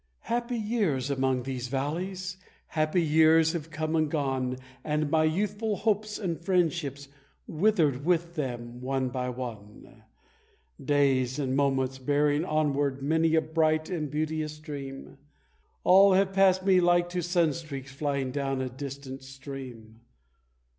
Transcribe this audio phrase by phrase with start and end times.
[0.21, 2.37] Happy years, amongst these valleys,
[2.69, 7.07] happy years have come and gone, And my youthful hopes and friendships
[7.45, 10.01] withered with them one by one;
[10.83, 15.19] Days and moments bearing onward many a bright and beauteous dream,
[15.83, 19.99] All have passed me like to sunstreaks flying down a distant stream.